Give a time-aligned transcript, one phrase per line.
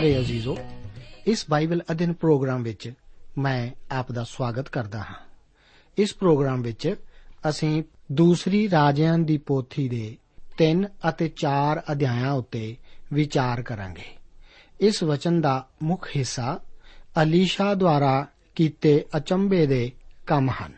[0.00, 0.58] ਪਿਆਰੇ ਅਜ਼ੀਜ਼ੋ,
[1.26, 2.92] ਇਸ Bible ਅਧਿਨ programme ਵਿੱਚ
[3.38, 5.14] ਮੈਂ ਆਪ ਦਾ ਸਵਾਗਤ ਕਰਦਾ ਹਾਂ।
[5.98, 6.94] ਇਸ ਪ੍ਰੋਗਰਾਮ ਵਿੱਚ
[7.48, 10.16] ਅਸੀਂ ਦੂਸਰੀ ਰਾਜਿਆਂ ਦੀ ਪੋਥੀ ਦੇ
[10.58, 12.76] 3 ਅਤੇ 4 ਅਧਿਆਇਆਂ ਉੱਤੇ
[13.12, 14.16] ਵਿਚਾਰ ਕਰਾਂਗੇ।
[14.80, 16.60] ਇਸ ਵਚਨ ਦਾ ਮੁੱਖ ਹਿੱਸਾ
[17.22, 19.92] ਅਲੀਸ਼ਾ ਦੁਆਰਾ ਕੀਤੇ ਅਚੰਭੇ ਦੇ
[20.26, 20.72] ਕੰਮ ਹਨ।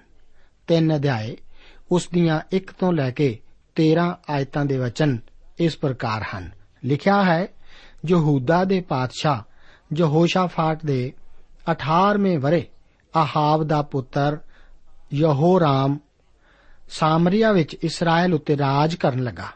[0.66, 1.36] ਤਿੰਨ ਅਧਿਆਏ
[1.92, 3.38] ਉਸ ਦੀਆਂ 1 ਤੋਂ ਲੈ ਕੇ
[3.74, 5.18] 13 ਆਇਤਾਂ ਦੇ ਵਚਨ
[5.58, 6.50] ਇਸ ਪ੍ਰਕਾਰ ਹਨ।
[6.84, 7.48] ਲਿਖਿਆ ਹੈ
[8.08, 9.42] ਯਹੂਦਾ ਦੇ ਪਾਤਸ਼ਾਹ
[9.96, 11.12] ਯਹੋਸ਼ਾਫਾਟ ਦੇ
[11.72, 12.66] 18ਵੇਂ ਵਰੇ
[13.16, 14.38] ਆਹਾਬ ਦਾ ਪੁੱਤਰ
[15.14, 15.98] ਯਹੋਰਾਮ
[16.90, 19.46] ਸਾਮਰੀਆ ਵਿੱਚ ਇਸਰਾਇਲ ਉੱਤੇ ਰਾਜ ਕਰਨ ਲੱਗਾ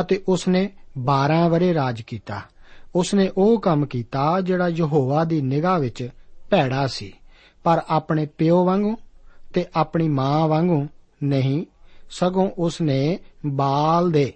[0.00, 2.40] ਅਤੇ ਉਸਨੇ 12 ਵਰੇ ਰਾਜ ਕੀਤਾ।
[2.94, 6.08] ਉਸਨੇ ਉਹ ਕੰਮ ਕੀਤਾ ਜਿਹੜਾ ਯਹੋਵਾ ਦੀ ਨਿਗਾਹ ਵਿੱਚ
[6.50, 7.12] ਭੈੜਾ ਸੀ,
[7.64, 8.96] ਪਰ ਆਪਣੇ ਪਿਓ ਵਾਂਗੂ
[9.54, 10.86] ਤੇ ਆਪਣੀ ਮਾਂ ਵਾਂਗੂ
[11.22, 11.66] ਨਹੀਂ,
[12.10, 14.32] ਸਗੋਂ ਉਸਨੇ ਬਾਲ ਦੇ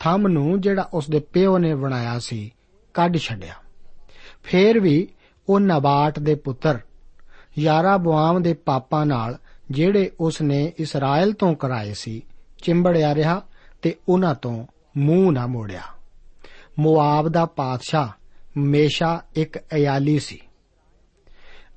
[0.00, 2.54] ਥੰਮ ਨੂੰ ਜਿਹੜਾ ਉਸਦੇ ਪਿਓ ਨੇ ਬਣਾਇਆ ਸੀ
[2.94, 3.54] ਕੱਢ ਛੱਡਿਆ।
[4.42, 5.08] ਫੇਰ ਵੀ
[5.48, 6.78] ਉਹ ਨਬਾਟ ਦੇ ਪੁੱਤਰ,
[7.58, 9.38] ਯਾਰਾਬੁਆਮ ਦੇ ਪਾਪਾਂ ਨਾਲ
[9.70, 12.22] ਜਿਹੜੇ ਉਸਨੇ ਇਸਰਾਇਲ ਤੋਂ ਕਰਾਏ ਸੀ,
[12.62, 13.42] ਚਿੰਬੜਿਆ ਰਿਹਾ
[13.82, 14.66] ਤੇ ਉਹਨਾਂ ਤੋਂ
[14.96, 15.82] ਮੂੰਹ ਨਾ ਮੋੜਿਆ।
[16.78, 18.08] ਮੋਆਬ ਦਾ ਪਾਤਸ਼ਾਹ
[18.56, 20.40] ਮੇਸ਼ਾ ਇੱਕ ਅਯਾਲੀ ਸੀ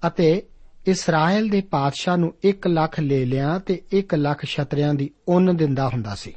[0.08, 0.44] ਅਤੇ
[0.88, 5.88] ਇਸਰਾਇਲ ਦੇ ਪਾਤਸ਼ਾਹ ਨੂੰ 1 ਲੱਖ ਲੈ ਲਿਆ ਤੇ 1 ਲੱਖ ਛਤਰਿਆਂ ਦੀ ਉੱਨ ਦਿੰਦਾ
[5.88, 6.34] ਹੁੰਦਾ ਸੀ।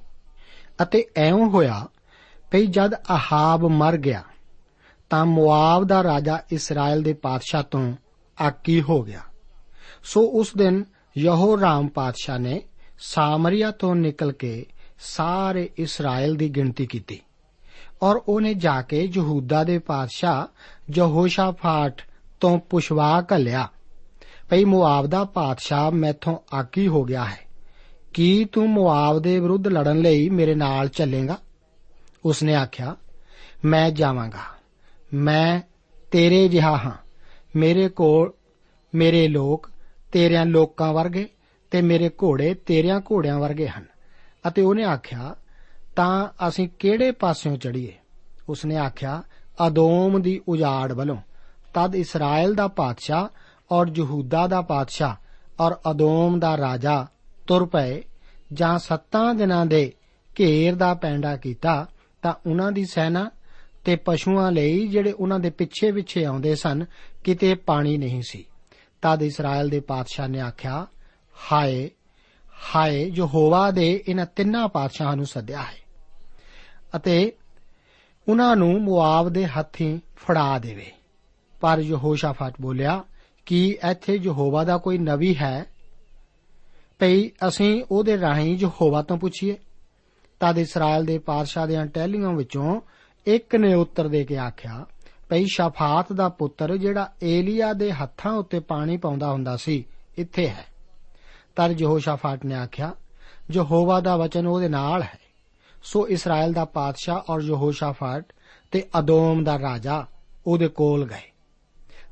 [0.82, 1.86] ਅਤੇ ਐਉਂ ਹੋਇਆ,
[2.50, 4.22] ਭਈ ਜਦ ਆਹਾਬ ਮਰ ਗਿਆ
[5.10, 7.96] ਤਾਂ ਮੁਆਬ ਦਾ ਰਾਜਾ ਇਸਰਾਇਲ ਦੇ ਪਾਤਸ਼ਾਹ ਤੋਂ
[8.40, 9.20] ਆਕੀ ਹੋ ਗਿਆ।
[10.04, 10.84] ਸੋ ਉਸ ਦਿਨ
[11.18, 12.62] ਯਹੋਰਾਮ ਪਾਤਸ਼ਾਹ ਨੇ
[12.98, 14.66] ਸਾਮਰੀਆ ਤੋਂ ਨਿਕਲ ਕੇ
[15.00, 17.20] ਸਾਰੇ ਇਸਰਾਇਲ ਦੀ ਗਿਣਤੀ ਕੀਤੀ
[18.02, 20.46] ਔਰ ਉਹਨੇ ਜਾ ਕੇ ਯਹੂਦਾ ਦੇ ਪਾਤਸ਼ਾਹ
[20.96, 22.02] ਯਹੋਸ਼ਾਫਾਟ
[22.40, 23.68] ਤੋਂ ਪੁੱਛਵਾ ਘੱਲਿਆ,
[24.50, 27.40] ਭਈ ਮੁਆਬ ਦਾ ਪਾਤਸ਼ਾਹ ਮੈਥੋਂ ਆਕੀ ਹੋ ਗਿਆ ਹੈ।
[28.14, 31.36] ਕੀ ਤੂੰ ਮੁਆਬ ਦੇ ਵਿਰੁੱਧ ਲੜਨ ਲਈ ਮੇਰੇ ਨਾਲ ਚੱਲੇਗਾ?
[32.24, 32.96] ਉਸਨੇ ਆਖਿਆ,
[33.64, 34.57] ਮੈਂ ਜਾਵਾਂਗਾ।
[35.14, 35.60] ਮੈਂ
[36.10, 37.08] ਤੇਰੇ ਜਿਹਾ ਹਾਂ।
[37.56, 38.32] ਮੇਰੇ ਕੋਲ
[38.94, 39.70] ਮੇਰੇ ਲੋਕ
[40.12, 41.28] ਤੇਰਿਆਂ ਲੋਕਾਂ ਵਰਗੇ
[41.70, 43.84] ਤੇ ਮੇਰੇ ਘੋੜੇ ਤੇਰਿਆਂ ਘੋੜਿਆਂ ਵਰਗੇ ਹਨ।
[44.48, 45.36] ਅਤੇ ਉਹਨੇ ਆਖਿਆ,
[45.96, 47.92] ਤਾਂ ਅਸੀਂ ਕਿਹੜੇ ਪਾਸਿਓਂ ਚੜੀਏ
[48.48, 49.22] ਉਸਨੇ ਆਖਿਆ,
[49.66, 51.16] ਅਦੋਮ ਦੀ ਉਜਾੜ ਵੱਲੋਂ।
[51.74, 53.28] ਤਦ ਇਸਰਾਇਲ ਦਾ ਪਾਤਸ਼ਾਹ
[53.70, 55.14] ਔਰ ਯਹੂਦਾ ਦਾ ਪਾਤਸ਼ਾਹ
[55.60, 57.06] ਔਰ ਅਦੋਮ ਦਾ ਰਾਜਾ
[57.46, 58.02] ਤੁਰ ਪਏ।
[58.52, 59.92] ਜਾਂ ਸੱਤਾਂ ਦਿਨਾਂ ਦੇ
[60.40, 61.86] ਘੇਰ ਦਾ ਪੈਂਡਾ ਕੀਤਾ,
[62.22, 63.30] ਤਾਂ ਉਹਨਾਂ ਦੀ ਸੈਨਾ
[63.88, 66.84] ਤੇ ਪਸ਼ੂਆਂ ਲਈ ਜਿਹੜੇ ਉਹਨਾਂ ਦੇ ਪਿੱਛੇ ਪਿੱਛੇ ਆਉਂਦੇ ਸਨ,
[67.24, 68.44] ਕਿਤੇ ਪਾਣੀ ਨਹੀਂ ਸੀ।
[69.02, 70.86] ਤਦ ਇਸਰਾਇਲ ਦੇ ਪਾਤਸ਼ਾਹ ਨੇ ਆਖਿਆ,
[71.52, 71.90] ਹਾਏ
[72.76, 75.76] ਹਾਏ, ਯਹੋਵਾ ਦੇ ਇਹਨਾਂ ਤਿੰਨਾਂ ਪਾਤਸ਼ਾਹਾਂ ਨੂੰ ਸੱਦਿਆ ਹੈ
[76.96, 77.32] ਅਤੇ
[78.28, 80.92] ਉਹਨਾਂ ਨੂੰ ਮੁਆਬ ਦੇ ਹੱਥੀਂ ਫੜਾ ਦੇਵੇ।
[81.60, 83.04] ਪਰ ਯਹੋਸ਼ਾਫਾਟ ਬੋਲਿਆ,
[83.46, 85.64] ਕਿ ਇੱਥੇ ਯਹੋਵਾ ਦਾ ਕੋਈ ਨਵੀ ਹੈ?
[86.98, 89.58] ਭਈ, ਅਸੀਂ ਉਹਦੇ ਰਾਹੀਂ ਯਹੋਵਾ ਤੋਂ ਪੁੱਛੀਏ।
[90.40, 92.80] ਤਦ ਇਸਰਾਇਲ ਦੇ ਪਾਤਸ਼ਾਹ ਦੇ ਟਹਿਲੀਆਂ ਵਿੱਚੋਂ
[93.26, 94.86] ਇੱਕ ਨੇ ਉੱਤਰ ਦੇ ਕੇ ਆਖਿਆ,
[95.28, 99.84] ਭਈ ਸ਼ਾਫਾਤ ਦਾ ਪੁੱਤਰ ਜਿਹੜਾ ਏਲੀਆ ਦੇ ਹੱਥਾਂ ਉੱਤੇ ਪਾਣੀ ਪਾਉਂਦਾ ਹੁੰਦਾ ਸੀ,
[100.18, 100.64] ਇੱਥੇ ਹੈ।
[101.56, 102.94] ਤਦ ਯਹੋਸ਼ਾਫਾਟ ਨੇ ਆਖਿਆ,
[103.50, 105.18] ਯਹੋਵਾ ਦਾ ਵਚਨ ਉਹਦੇ ਨਾਲ ਹੈ।
[105.82, 108.32] ਸੋ ਇਸਰਾਇਲ ਦਾ ਪਾਤਸ਼ਾਹ ਔਰ ਯਹੋਸ਼ਾਫਾਟ
[108.70, 110.06] ਤੇ ਅਦੋਮ ਦਾ ਰਾਜਾ
[110.46, 111.32] ਉਹਦੇ ਕੋਲ ਗਏ।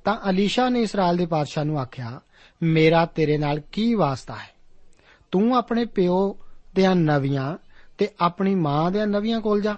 [0.04, 2.20] ਤਾਂ ਅਲੀਸ਼ਾ ਨੇ ਇਸਰਾਇਲ ਦੇ ਪਾਤਸ਼ਾਹ ਨੂੰ ਆਖਿਆ,
[2.62, 4.56] ਮੇਰਾ ਤੇਰੇ ਨਾਲ ਕੀ ਵਾਸਤਾ ਹੈ?
[5.30, 6.38] ਤੂੰ ਆਪਣੇ ਪਿਓ
[6.74, 7.58] ਦੇ ਨਵੀਆਂ
[7.98, 9.76] ਤੇ ਆਪਣੀ ਮਾਂ ਦੇ ਨਵੀਆਂ ਕੋਲ ਜਾ।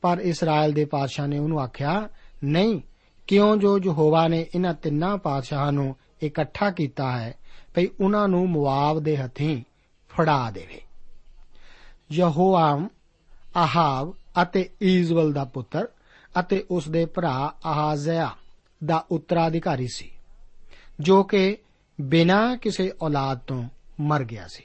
[0.00, 2.08] ਪਰ ਇਸਰਾਇਲ ਦੇ ਪਾਤਸ਼ਾਹ ਨੇ ਉਹਨੂੰ ਆਖਿਆ,
[2.44, 2.80] ਨਹੀਂ,
[3.26, 7.34] ਕਿਉਂ ਜੋ ਯਹੋਵਾ ਨੇ ਇਹਨਾਂ ਤਿੰਨਾਂ ਪਾਤਸ਼ਾਹਾਂ ਨੂੰ ਇਕੱਠਾ ਕੀਤਾ ਹੈ,
[7.74, 9.62] ਭਈ ਉਹਨਾਂ ਨੂੰ ਮੁਆਬ ਦੇ ਹੱਥੀਂ
[10.08, 10.80] ਫੜਾ ਦੇਵੇ।
[12.12, 12.88] ਯਹੋਆਮ
[13.56, 15.88] ਆਹਾਬ ਅਤੇ ਈਜ਼ਵਲ ਦਾ ਪੁੱਤਰ
[16.40, 18.30] ਅਤੇ ਉਸ ਦੇ ਭਰਾ ਆਹਾਜ਼ਿਆ
[18.84, 20.10] ਦਾ ਉੱਤਰਾਧਿਕਾਰੀ ਸੀ,
[21.00, 21.56] ਜੋ ਕਿ
[22.00, 23.64] ਬਿਨਾਂ ਕਿਸੇ ਔਲਾਦ ਤੋਂ
[24.00, 24.64] ਮਰ ਗਿਆ ਸੀ।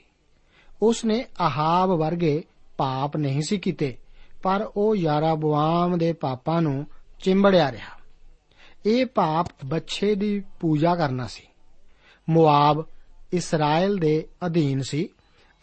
[0.81, 2.43] ਉਸ ਨੇ ਆਹਾਬ ਵਰਗੇ
[2.77, 3.97] ਪਾਪ ਨਹੀਂ ਸੀ ਕੀਤੇ
[4.45, 6.87] ਪਰ ਉਹ ਯਾਰਾਬਵਾਮ ਦੇ ਪਾਪਾਂ ਨੂੰ
[7.19, 7.99] ਚਿੰਬੜਿਆ ਰਿਹਾ।
[8.85, 11.43] ਇਹ ਪਾਪ ਬੱਚੇ ਦੀ ਪੂਜਾ ਕਰਨਾ ਸੀ।
[12.29, 12.85] ਮੁਆਬ
[13.33, 15.09] ਇਸਰਾਇਲ ਦੇ ਅਧੀਨ ਸੀ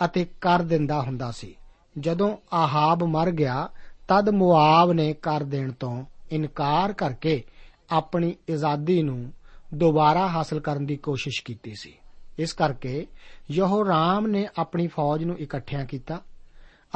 [0.04, 1.54] ਅਤੇ ਕਰ ਦਿੰਦਾ ਹੁੰਦਾ ਸੀ।
[1.98, 3.68] ਜਦੋਂ ਆਹਾਬ ਮਰ ਗਿਆ,
[4.08, 7.44] ਤਦ ਮੁਆਬ ਨੇ ਕਰ ਦੇਣ ਤੋਂ ਇਨਕਾਰ ਕਰਕੇ
[7.90, 9.32] ਆਪਣੀ ਆਜ਼ਾਦੀ ਨੂੰ
[9.74, 11.94] ਦੁਬਾਰਾ ਹਾਸਲ ਕਰਨ ਦੀ ਕੋਸ਼ਿਸ਼ ਕੀਤੀ ਸੀ।
[12.38, 13.06] ਇਸ ਕਰਕੇ
[13.50, 16.20] ਯਹੋਰਾਮ ਨੇ ਆਪਣੀ ਫੌਜ ਨੂੰ ਇਕੱਠਿਆਂ ਕੀਤਾ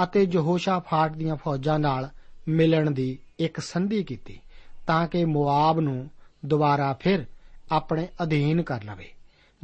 [0.02, 2.08] ਅਤੇ ਯਹੋਸ਼ਾਫਾਟ ਦੀਆਂ ਫੌਜਾਂ ਨਾਲ
[2.48, 4.40] ਮਿਲਣ ਦੀ ਇੱਕ ਸੰਧੀ ਕੀਤੀ
[4.86, 6.10] ਤਾਂ ਕਿ ਮੁਆਬ ਨੂੰ
[6.46, 7.24] ਦੁਬਾਰਾ ਫਿਰ
[7.72, 9.08] ਆਪਣੇ ਅਧੀਨ ਕਰ ਲਵੇ।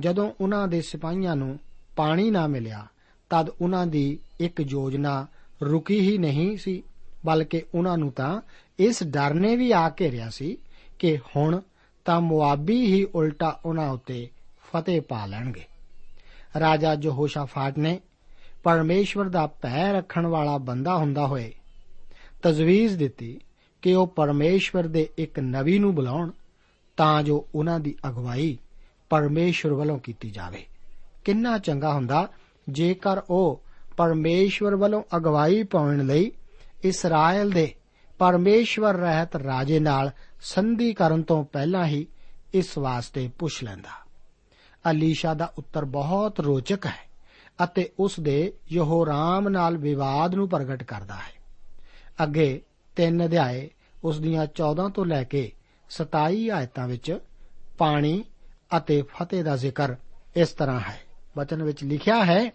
[0.01, 1.59] ਜਦੋਂ ਉਹਨਾਂ ਦੇ ਸਿਪਾਹੀਆਂ ਨੂੰ
[1.97, 2.87] ਪਾਣੀ ਨਾ ਮਿਲਿਆ,
[3.31, 5.27] ਤਦ ਉਹਨਾਂ ਦੀ ਇੱਕ ਯੋਜਨਾ
[5.63, 6.83] ਰੁਕੀ ਹੀ ਨਹੀਂ ਸੀ,
[7.27, 8.41] ਬਲਕਿ ਉਹਨਾਂ ਨੂੰ ਤਾਂ
[8.79, 10.57] ਇਸ ਡਰ ਨੇ ਵੀ ਆ ਘੇਰਿਆ ਸੀ
[10.99, 11.61] ਕਿ ਹੁਣ
[12.05, 14.29] ਤਾਂ ਮੁਆਬੀ ਹੀ ਉਲਟਾ ਉਹਨਾਂ ਉੱਤੇ
[14.65, 15.65] ਫਤਿਹ ਪਾ ਲੈਣਗੇ।
[16.61, 18.01] ਰਾਜਾ ਯਹੋਸ਼ਾਫਾਟ ਨੇ
[18.63, 21.55] ਪਰਮੇਸ਼ਵਰ ਦਾ ਭੈ ਰੱਖਣ ਵਾਲਾ ਬੰਦਾ ਹੁੰਦਾ ਹੋਏ।
[22.43, 23.41] ਤਜਵੀਜ਼ ਦਿੱਤੀ
[23.83, 26.31] ਕਿ ਉਹ ਪਰਮੇਸ਼ਵਰ ਦੇ ਇੱਕ ਨਵੀ ਨੂੰ ਬੁਲਾਉਣ
[26.97, 28.59] ਤਾਂ ਜੋ ਉਹਨਾਂ ਦੀ ਅਗਵਾਈ
[29.11, 30.67] ਪਰਮੇਸ਼ਵਰ ਵੱਲੋਂ ਕੀਤੀ ਜਾਵੇ।
[31.25, 32.29] ਕਿੰਨਾ ਚੰਗਾ ਹੁੰਦਾ
[32.69, 33.63] ਜੇਕਰ ਉਹ
[33.97, 36.33] ਪਰਮੇਸ਼ਵਰ ਵੱਲੋਂ ਅਗਵਾਈ ਪਾਉਣ ਲਈ
[36.85, 37.75] ਇਸਰਾਇਲ ਦੇ
[38.19, 42.07] ਪਰਮੇਸ਼ਵਰ ਰਹਿਤ ਰਾਜੇ ਨਾਲ ਸੰਧੀ ਕਰਨ ਤੋਂ ਪਹਿਲਾਂ ਹੀ
[42.55, 44.03] ਇਸ ਵਾਸਤੇ ਪੁੱਛ ਲੈਂਦਾ।
[44.91, 47.12] ਅਲੀਸ਼ਾ ਦਾ ਉੱਤਰ ਬਹੁਤ ਰੋਚਕ ਹੈ।
[47.65, 51.43] ਅਤੇ ਉਸ ਦੇ ਯਹੋਰਾਮ ਨਾਲ ਵਿਵਾਦ ਨੂੰ ਪ੍ਰਗਟ ਕਰਦਾ ਹੈ।
[52.23, 52.63] ਅੱਗੇ
[52.97, 53.71] ਤਿੰਨ ਅਧਿਆਏ
[54.05, 55.53] ਉਸ ਦੀਆਂ 14 ਤੋਂ ਲੈ ਕੇ
[55.89, 57.19] 27 ਆਇਤਾਂ ਵਿੱਚ
[57.79, 58.25] ਪਾਣੀ
[58.77, 59.95] ਅਤੇ ਫਤਿਹ ਦਾ ਜ਼ਿਕਰ
[60.37, 61.01] ਇਸ ਤਰ੍ਹਾਂ ਹੈ।
[61.39, 62.51] ਵਚਨ ਵਿੱਚ ਲਿਖਿਆ ਹੈ,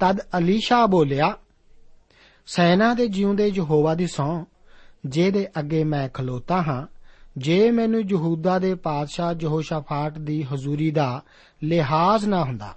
[0.00, 1.36] ਤਦ ਅਲੀਸ਼ਾ ਬੋਲਿਆ,
[2.46, 4.44] ਸੈਨਾ ਦੇ ਜਿਉਂਦੇ ਯਹੋਵਾ ਦੀ ਸੌ,
[5.06, 6.86] ਜਿਹਦੇ ਅੱਗੇ ਮੈਂ ਖਲੋਤਾ ਹਾਂ,
[7.38, 11.22] ਜੇ ਮੈਨੂੰ ਯਹੂਦਾ ਦੇ ਪਾਦਸ਼ਾਹ ਯਹੋਸ਼ਾਫਾਟ ਦੀ ਹਜ਼ੂਰੀ ਦਾ
[11.62, 12.74] ਲਿਹਾਜ਼ ਨਾ ਹੁੰਦਾ,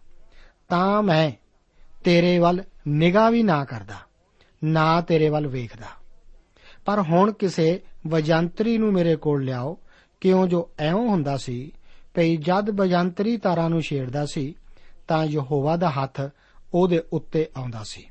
[0.70, 1.32] ਤਾਂ ਮੈਂ
[2.04, 3.96] ਤੇਰੇ ਵੱਲ ਨਿਗਾਹ ਵੀ ਨਾ ਕਰਦਾ,
[4.64, 5.86] ਨਾ ਤੇਰੇ ਵੱਲ ਵੇਖਦਾ।
[6.86, 9.78] ਪਰ ਹੁਣ ਕਿਸੇ ਵਜੰਤਰੀ ਨੂੰ ਮੇਰੇ ਕੋਲ ਲਿਆਓ,
[10.22, 11.72] ਕਿਉਂ ਜੋ ਐਉਂ ਹੁੰਦਾ ਸੀ,
[12.14, 14.56] ਭਈ ਜਦ ਵਜੰਤਰੀ ਤਾਰਾਂ ਨੂੰ ਛੇੜਦਾ ਸੀ,
[15.08, 16.22] ਤਾਂ ਯਹੋਵਾ ਦਾ ਹੱਥ
[16.74, 18.10] ਉਹਦੇ ਉੱਤੇ ਆਉਂਦਾ ਸੀ।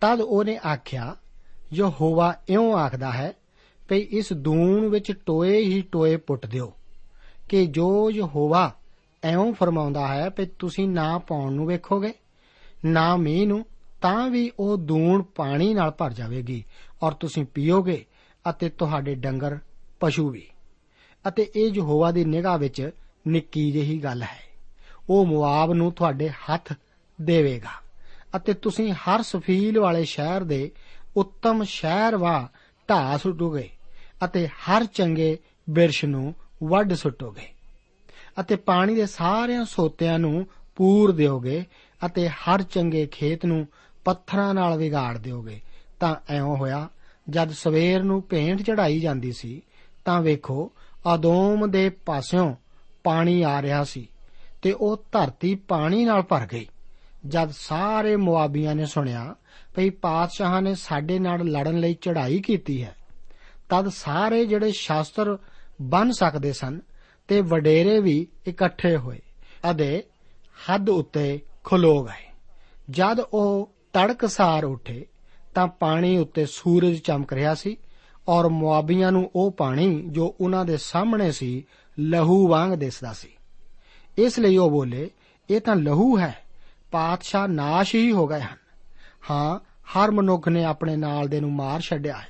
[0.00, 1.16] ਤਦ ਉਹਨੇ ਆਖਿਆ,
[1.72, 3.32] ਯਹੋਵਾ ਇਉਂ ਆਖਦਾ ਹੈ,
[3.88, 6.72] ਭਈ ਇਸ ਦੂਣ ਵਿੱਚ ਟੋਏ ਹੀ ਟੋਏ ਪੁੱਟ ਦਿਓ,
[7.48, 8.74] ਕਿ ਜੋ ਯਹੋਵਾ
[9.22, 12.14] ਐਉਂ ਫਰਮਾਉਂਦਾ ਹੈ, ਭਈ ਤੁਸੀਂ ਨਾ ਪਾਉਣ ਨੂੰ ਵੇਖੋਗੇ
[12.86, 13.66] ਨਾ ਮੀਂਹ ਨੂੰ,
[14.00, 16.64] ਤਾਂ ਵੀ ਉਹ ਦੂਣ ਪਾਣੀ ਨਾਲ ਭਰ ਜਾਵੇਗੀ
[17.02, 18.04] ਔਰ ਤੁਸੀਂ ਪੀਓਗੇ
[18.50, 19.58] ਅਤੇ ਤੁਹਾਡੇ ਡੰਗਰ
[20.00, 20.48] ਪਸ਼ੂ ਵੀ।
[21.28, 22.90] ਅਤੇ ਇਹ ਯਹੋਵਾ ਦੀ ਨਿਗਾਹ ਵਿੱਚ
[23.28, 24.42] ਨਿੱਕੀ ਜਿਹੀ ਗੱਲ ਹੈ।
[25.10, 26.72] ਉਹ ਮੁਆਬ ਨੂੰ ਤੁਹਾਡੇ ਹੱਥ
[27.20, 27.84] ਦੇਵੇਗਾ।
[28.36, 30.70] ਅਤੇ ਤੁਸੀਂ ਹਰ ਸਫੀਲ ਵਾਲੇ ਸ਼ਹਿਰ ਦੇ
[31.16, 32.48] ਉੱਤਮ ਸ਼ਹਿਰ ਵਾ
[32.90, 33.70] ਢਾਹ ਸੁੱਟੋਗੇ
[34.24, 35.38] ਅਤੇ ਹਰ ਚੰਗੇ
[35.70, 37.48] ਬਿਰਸ਼ ਨੂੰ ਵੱਢ ਸੁੱਟੋਗੇ।
[38.40, 41.64] ਅਤੇ ਪਾਣੀ ਦੇ ਸਾਰਿਆਂ ਸੋਤਿਆਂ ਨੂੰ ਪੂਰ ਦਿਓਗੇ
[42.06, 43.66] ਅਤੇ ਹਰ ਚੰਗੇ ਖੇਤ ਨੂੰ
[44.04, 45.60] ਪੱਥਰਾਂ ਨਾਲ ਵਿਗਾੜ ਦਿਓਗੇ।
[46.00, 46.88] ਤਾਂ ਐਉਂ ਹੋਇਆ,
[47.30, 49.62] ਜਦ ਸਵੇਰ ਨੂੰ ਭੇਂਟ ਚੜਾਈ ਜਾਂਦੀ ਸੀ,
[50.04, 50.72] ਤਾਂ ਵੇਖੋ
[51.06, 52.54] ਆਦੋਮ ਦੇ ਪਾਸਿਓਂ
[53.04, 54.08] ਪਾਣੀ ਆ ਰਿਹਾ ਸੀ
[54.62, 56.66] ਤੇ ਉਹ ਧਰਤੀ ਪਾਣੀ ਨਾਲ ਭਰ ਗਈ।
[57.26, 59.34] ਜਦ ਸਾਰੇ ਮੁਆਬੀਆਂ ਨੇ ਸੁਣਿਆ
[59.74, 62.94] ਭਈ ਪਾਤਸ਼ਾਹਾਂ ਨੇ ਸਾਡੇ ਨਾਲ ਲੜਨ ਲਈ ਚੜ੍ਹਾਈ ਕੀਤੀ ਹੈ,
[63.68, 65.36] ਤਦ ਸਾਰੇ ਜਿਹੜੇ ਸ਼ਾਸਤਰ
[65.82, 66.80] ਬਨ ਸਕਦੇ ਸਨ
[67.28, 69.20] ਤੇ ਵਡੇਰੇ ਵੀ ਇਕੱਠੇ ਹੋਏ।
[69.70, 70.02] ਅਤੇ
[70.70, 72.32] ਹੱਦ ਉੱਤੇ ਖਲੋ ਗਏ
[72.90, 75.06] ਜਦ ਉਹ ਤੜਕਸਾਰ ਉੱਠੇ,
[75.54, 77.76] ਤਾਂ ਪਾਣੀ ਉੱਤੇ ਸੂਰਜ ਚਮਕ ਰਿਹਾ ਸੀ
[78.28, 81.64] ਔਰ ਮੁਆਬੀਆਂ ਨੂੰ ਉਹ ਪਾਣੀ ਜੋ ਉਹਨਾਂ ਦੇ ਸਾਹਮਣੇ ਸੀ,
[81.98, 83.28] ਲਹੂ ਵਾਂਗ ਦਿਸਦਾ ਸੀ।
[84.18, 85.10] ਇਸ ਲਈ ਉਹ ਬੋਲੇ,
[85.50, 86.38] ਇਹ ਤਾਂ ਲਹੂ ਹੈ,
[86.90, 88.56] ਪਾਤਸ਼ਾਹ ਨਾਸ਼ ਹੀ ਹੋ ਗਏ ਹਨ।
[89.30, 92.28] ਹਾਂ, ਹਰ ਮਨੁੱਖ ਨੇ ਆਪਣੇ ਨਾਲ ਦੇ ਨੂੰ ਮਾਰ ਛੱਡਿਆ ਹੈ।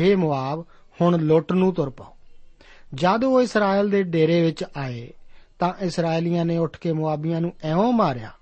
[0.00, 0.64] हे ਮੁਆਬ,
[1.00, 2.16] ਹੁਣ ਲੁੱਟ ਨੂੰ ਤੁਰ ਪਾਓ।
[2.94, 5.12] ਜਦ ਉਹ ਇਸਰਾਇਲ ਦੇ ਡੇਰੇ ਵਿੱਚ ਆਏ,
[5.58, 8.32] ਤਾਂ ਇਸਰਾਇਲੀਆਂ ਨੇ ਉੱਠ ਕੇ ਮੁਆਬੀਆਂ ਨੂੰ ਐਵੇਂ ਮਾਰਿਆ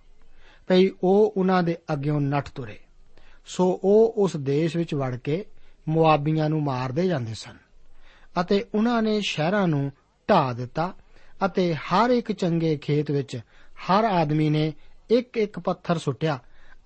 [0.70, 2.78] ਭਈ ਉਹ ਉਹਨਾਂ ਦੇ ਅੱਗਿਓਂ ਨੱਠ ਤੁਰੇ।
[3.46, 5.44] ਸੋ ਉਹ ਉਸ ਦੇਸ਼ ਵਿੱਚ ਵੜ ਕੇ
[5.88, 7.56] ਮੁਆਬੀਆਂ ਨੂੰ ਮਾਰਦੇ ਜਾਂਦੇ ਸਨ
[8.40, 9.92] ਅਤੇ ਉਹਨਾਂ ਨੇ ਸ਼ਹਿਰਾਂ ਨੂੰ
[10.28, 10.94] ਢਾ ਦਿੱਤਾ
[11.46, 13.36] ਅਤੇ ਹਰ ਇੱਕ ਚੰਗੇ ਖੇਤ ਵਿੱਚ
[13.80, 14.72] ਹਰ ਆਦਮੀ ਨੇ
[15.10, 16.38] ਇੱਕ ਇੱਕ ਪੱਥਰ ਸੁੱਟਿਆ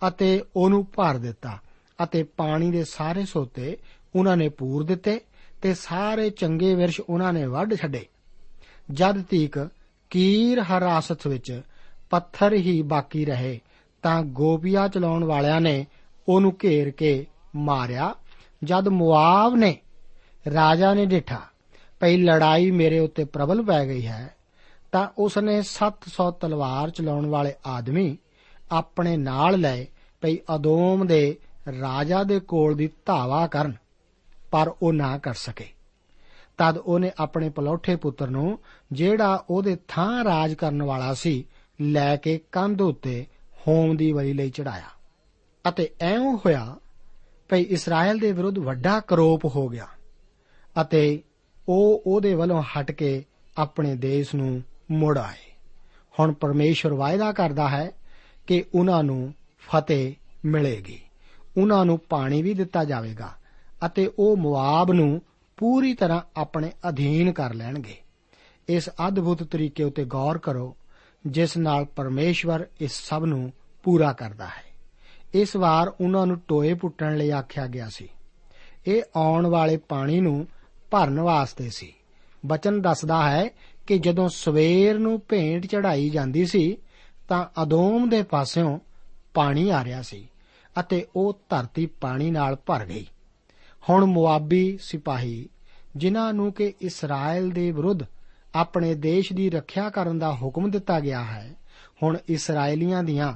[0.08, 1.58] ਅਤੇ ਉਹਨੂੰ ਭਰ ਦਿੱਤਾ
[2.04, 3.76] ਅਤੇ ਪਾਣੀ ਦੇ ਸਾਰੇ ਸੋਤੇ
[4.16, 5.20] ਉਹਨਾਂ ਨੇ ਪੂਰ ਦਿੱਤੇ
[5.62, 8.06] ਤੇ ਸਾਰੇ ਚੰਗੇ ਵਿਰਸ਼ ਉਹਨਾਂ ਨੇ ਵੱਢ ਛੱਡੇ।
[8.90, 9.68] ਜਦ ਤੀਕ
[10.10, 11.62] ਕੀਰ ਹਰਾਸਤ ਵਿੱਚ
[12.10, 13.60] ਪੱਥਰ ਹੀ ਬਾਕੀ ਰਹੇ
[14.04, 15.86] ਤਾਂ ਗੋਪੀਆ ਚਲਾਉਣ ਵਾਲਿਆਂ ਨੇ
[16.28, 18.14] ਉਹਨੂੰ ਘੇਰ ਕੇ ਮਾਰਿਆ।
[18.64, 19.78] ਜਦ ਮੁਆਬ ਨੇ,
[20.54, 21.40] ਰਾਜਾ ਨੇ ਡਿਠਾ,
[22.00, 24.34] ਭਈ ਲੜਾਈ ਮੇਰੇ ਉੱਤੇ ਪ੍ਰਬਲ ਪੈ ਗਈ ਹੈ,
[24.92, 28.16] ਤਾਂ ਉਸਨੇ 700 ਤਲਵਾਰ ਚਲਾਉਣ ਵਾਲੇ ਆਦਮੀ
[28.72, 29.86] ਆਪਣੇ ਨਾਲ ਲਏ,
[30.20, 31.36] ਭਈ ਅਦੋਮ ਦੇ
[31.80, 33.74] ਰਾਜਾ ਦੇ ਕੋਲ ਦੀ ਧਾਵਾ ਕਰਨ,
[34.50, 35.66] ਪਰ ਉਹ ਨਾ ਕਰ ਸਕੇ।
[36.58, 38.58] ਤਦ ਉਹਨੇ ਆਪਣੇ ਪਲੌਠੇ ਪੁੱਤਰ ਨੂੰ,
[38.92, 41.44] ਜਿਹੜਾ ਉਹਦੇ ਥਾਂ ਰਾਜ ਕਰਨ ਵਾਲਾ ਸੀ,
[41.80, 43.26] ਲੈ ਕੇ ਕੰਧ ਉੱਤੇ
[43.68, 44.88] ਹੋਮ ਦੀ ਬਲੀ ਲਈ ਚੜਾਇਆ।
[45.68, 46.76] ਅਤੇ ਐਉਂ ਹੋਇਆ
[47.48, 49.86] ਭਈ ਇਸਰਾਇਲ ਦੇ ਵਿਰੁੱਧ ਵੱਡਾ ਕਰੋਪ ਹੋ ਗਿਆ
[50.80, 51.22] ਅਤੇ
[51.68, 53.24] ਉਹ ਉਹਦੇ ਵੱਲੋਂ ਹਟ ਕੇ
[53.58, 55.52] ਆਪਣੇ ਦੇਸ਼ ਨੂੰ ਮੁੜ ਆਏ।
[56.20, 57.90] ਹੁਣ ਪਰਮੇਸ਼ਵਰ ਵਾਅਦਾ ਕਰਦਾ ਹੈ
[58.46, 61.00] ਕਿ ਉਹਨਾਂ ਨੂੰ ਫਤਿਹ ਮਿਲੇਗੀ।
[61.56, 63.32] ਉਹਨਾਂ ਨੂੰ ਪਾਣੀ ਵੀ ਦਿੱਤਾ ਜਾਵੇਗਾ
[63.86, 65.22] ਅਤੇ ਉਹ ਮੁਆਬ ਨੂੰ
[65.56, 67.96] ਪੂਰੀ ਤਰ੍ਹਾਂ ਆਪਣੇ ਅਧੀਨ ਕਰ ਲੈਣਗੇ।
[68.68, 70.76] ਇਸ ਅਦਭੁਤ ਤਰੀਕੇ ਉਤੇ ਗੌਰ ਕਰੋ
[71.26, 73.52] ਜਿਸ ਨਾਲ ਪਰਮੇਸ਼ਵਰ ਇਸ ਸਭ ਨੂੰ
[73.82, 74.74] ਪੂਰਾ ਕਰਦਾ ਹੈ।
[75.34, 78.08] ਇਸ ਵਾਰ ਉਹਨਾਂ ਨੂੰ ਟੋਏ ਪੁੱਟਣ ਲਈ ਆਖਿਆ ਗਿਆ ਸੀ।
[78.86, 80.46] ਇਹ ਆਉਣ ਵਾਲੇ ਪਾਣੀ ਨੂੰ
[80.90, 81.92] ਭਰਨ ਵਾਸਤੇ ਸੀ।
[82.46, 83.50] ਬਚਨ ਦੱਸਦਾ ਹੈ
[83.86, 86.76] ਕਿ ਜਦੋਂ ਸਵੇਰ ਨੂੰ ਭੇਂਟ ਚੜਾਈ ਜਾਂਦੀ ਸੀ,
[87.28, 88.78] ਤਾਂ ਅਦੋਮ ਦੇ ਪਾਸਿਓਂ
[89.34, 90.28] ਪਾਣੀ ਆ ਰਿਹਾ ਸੀ
[90.80, 93.06] ਅਤੇ ਉਹ ਧਰਤੀ ਪਾਣੀ ਨਾਲ ਭਰ ਗਈ।
[93.90, 95.48] ਹੁਣ ਮੁਆਬੀ ਸਿਪਾਹੀ,
[95.96, 98.02] ਜਿਨ੍ਹਾਂ ਨੂੰ ਕਿ ਇਸਰਾਇਲ ਦੇ ਵਿਰੁੱਧ
[98.54, 101.54] ਆਪਣੇ ਦੇਸ਼ ਦੀ ਰੱਖਿਆ ਕਰਨ ਦਾ ਹੁਕਮ ਦਿੱਤਾ ਗਿਆ ਹੈ।
[102.02, 103.34] ਹੁਣ ਇਸرائیਲੀਆਂ ਦੀਆਂ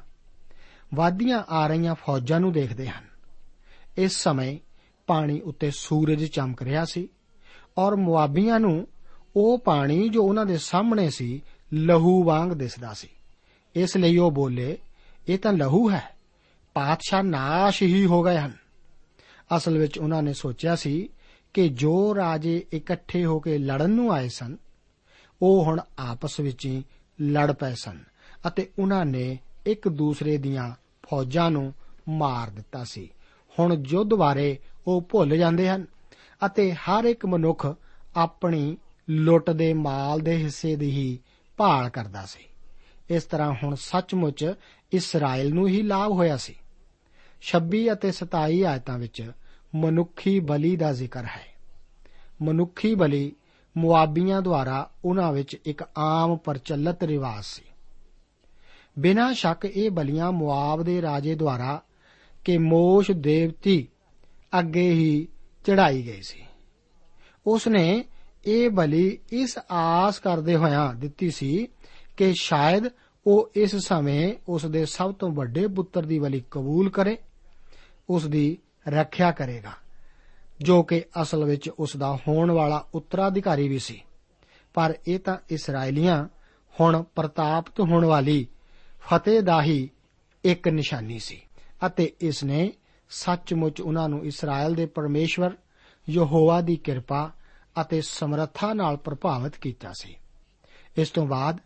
[0.95, 3.05] ਵਾਦੀਆਂ ਆ ਰਹੀਆਂ ਫੌਜਾਂ ਨੂੰ ਦੇਖਦੇ ਹਨ।
[3.99, 4.59] ਇਸ ਸਮੇਂ
[5.07, 7.09] ਪਾਣੀ ਉੱਤੇ ਸੂਰਜ ਚਮਕ ਰਿਹਾ ਸੀ
[7.79, 8.89] ਔਰ ਮੁਆਬੀਆਂ ਨੂੰ
[9.37, 13.09] ਉਹ ਪਾਣੀ ਜੋ ਉਹਨਾਂ ਦੇ ਸਾਹਮਣੇ ਸੀ, ਲਹੂ ਵਾਂਗ ਦਿਸਦਾ ਸੀ।
[13.75, 14.79] ਇਸ ਲਈ ਉਹ ਬੋਲੇ,
[15.29, 16.17] ਇਹ ਤਾਂ ਲਹੂ ਹੈ।
[16.75, 18.53] ਪਾਤਸ਼ਾਹ ਨਾਸ਼ ਹੀ ਹੋ ਗਏ ਹਨ।
[19.57, 21.09] ਅਸਲ ਵਿੱਚ ਉਹਨਾਂ ਨੇ ਸੋਚਿਆ ਸੀ
[21.55, 24.57] ਕਿ ਜੋ ਰਾਜੇ ਇਕੱਠੇ ਹੋ ਕੇ ਲੜਨ ਨੂੰ ਆਏ ਸਨ
[25.43, 26.85] ਉਹ ਹੁਣ ਆਪਸ ਵਿੱਚ ਹੀ
[27.21, 27.99] ਲੜ ਪਏ ਸਨ
[28.47, 30.73] ਅਤੇ ਉਹਨਾਂ ਨੇ ਇੱਕ ਦੂਸਰੇ ਦੀਆਂ
[31.11, 31.75] ਫੌਜਾਂ ਨੂੰ
[32.09, 33.11] ਮਾਰ ਦਿੱਤਾ ਸੀ।
[33.59, 35.87] ਹੁਣ ਯੁੱਧ ਬਾਰੇ ਉਹ ਭੁੱਲ ਜਾਂਦੇ ਹਨ
[36.47, 37.77] ਅਤੇ ਹਰ ਇੱਕ ਮਨੁੱਖ
[38.17, 38.77] ਆਪਣੀ
[39.11, 41.19] ਲੁੱਟ ਦੇ ਮਾਲ ਦੇ ਹਿੱਸੇ ਦੀ ਹੀ
[41.57, 42.45] ਭਾਲ ਕਰਦਾ ਸੀ।
[43.11, 44.55] ਇਸ ਤਰ੍ਹਾਂ ਹੁਣ ਸੱਚਮੁੱਚ
[44.93, 46.55] ਇਸਰਾਇਲ ਨੂੰ ਹੀ ਲਾਭ ਹੋਇਆ ਸੀ।
[47.41, 49.33] 26 ਅਤੇ 27 ਆਇਤਾਂ ਵਿੱਚ
[49.75, 51.47] ਮਨੁੱਖੀ ਬਲੀ ਦਾ ਜ਼ਿਕਰ ਹੈ।
[52.43, 53.33] ਮਨੁੱਖੀ ਬਲੀ
[53.79, 57.63] ਮੁਆਬੀਆਂ ਦੁਆਰਾ ਉਹਨਾਂ ਵਿੱਚ ਇੱਕ ਆਮ ਪ੍ਰਚਲਿਤ ਰਿਵਾਜ ਸੀ।
[58.99, 61.83] ਬਿਨਾਂ ਸ਼ੱਕ ਇਹ ਬਲੀਆਂ ਮੁਆਬ ਦੇ ਰਾਜੇ ਦੁਆਰਾ
[62.45, 63.89] ਕਿ ਮੋਸ਼ ਦੇਵਤੀ
[64.59, 65.29] ਅੱਗੇ ਹੀ
[65.65, 66.45] ਚੜਾਈ ਗਈ ਸੀ।
[67.47, 68.05] ਉਸ ਨੇ
[68.47, 71.69] ਇਹ ਬਲੀ ਇਸ ਆਸ ਕਰਦੇ ਹੋਇਆਂ ਦਿੱਤੀ ਸੀ
[72.17, 72.85] ਕਿ ਸ਼ਾਇਦ
[73.27, 77.19] ਉਹ ਇਸ ਸਮੇਂ ਉਸ ਦੇ ਸਭ ਤੋਂ ਵੱਡੇ ਪੁੱਤਰ ਦੀ ਬਲੀ ਕਬੂਲ ਕਰੇ
[78.11, 79.73] ਉਸ ਦੀ ਰੱਖਿਆ ਕਰੇਗਾ।
[80.63, 84.03] ਜੋ ਕਿ ਅਸਲ ਵਿੱਚ ਉਸ ਦਾ ਹੋਣ ਵਾਲਾ ਉੱਤਰਾਧਿਕਾਰੀ ਵੀ ਸੀ।
[84.75, 86.29] ਪਰ ਇਹ ਤਾਂ ਇਸرائیਲੀਆਂ
[86.81, 88.47] ਹੁਣ ਪ੍ਰਤਾਪਤ ਹੋਣ ਵਾਲੀ
[89.01, 89.91] ਫਤਿਹ ਦਾ ਹੀ
[90.45, 91.43] ਇੱਕ ਨਿਸ਼ਾਨੀ ਸੀ
[91.87, 92.73] ਅਤੇ ਇਸ ਨੇ
[93.11, 95.57] ਸੱਚਮੁੱਚ ਉਹਨਾਂ ਨੂੰ ਇਸਰਾਇਲ ਦੇ ਪਰਮੇਸ਼ਵਰ
[96.09, 97.33] ਯਹੋਵਾ ਦੀ ਕਿਰਪਾ
[97.81, 100.17] ਅਤੇ ਸਮਰੱਥਾ ਨਾਲ ਪ੍ਰਭਾਵਿਤ ਕੀਤਾ ਸੀ।
[100.97, 101.61] ਇਸ ਤੋਂ ਬਾਅਦ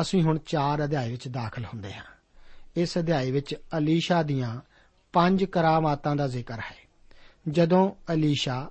[0.00, 2.04] ਅਸੀਂ ਹੁਣ 4 ਅਧਿਆਏ ਵਿੱਚ ਦਾਖਲ ਹੁੰਦੇ ਹਾਂ।
[2.76, 4.60] ਇਸ ਅਧਿਆਏ ਵਿੱਚ ਅਲੀਸ਼ਾ ਦੀਆਂ
[5.12, 6.85] ਪੰਜ ਕਰਾਮਾਤਾਂ ਦਾ ਜ਼ਿਕਰ ਹੈ।
[7.48, 8.70] ਜਦੋਂ ਅਲੀਸ਼ਾ